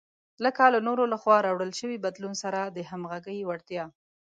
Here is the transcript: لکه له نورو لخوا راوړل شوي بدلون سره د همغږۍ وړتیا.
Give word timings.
لکه 0.43 0.63
له 0.73 0.79
نورو 0.87 1.03
لخوا 1.13 1.37
راوړل 1.45 1.71
شوي 1.79 1.97
بدلون 2.05 2.33
سره 2.43 2.59
د 2.75 2.77
همغږۍ 2.89 3.39
وړتیا. 3.43 3.85